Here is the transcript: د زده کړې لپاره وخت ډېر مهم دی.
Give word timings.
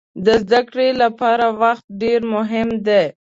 د 0.25 0.27
زده 0.43 0.61
کړې 0.69 0.89
لپاره 1.01 1.45
وخت 1.61 1.85
ډېر 2.01 2.19
مهم 2.33 2.69
دی. 2.87 3.03